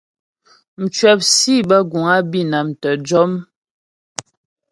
Mcwəp 0.81 1.19
sǐ 1.35 1.53
bə́ 1.69 1.79
guŋ 1.91 2.05
á 2.15 2.17
Bǐnam 2.31 2.67
tə́ 2.81 2.93
jɔm. 3.07 3.31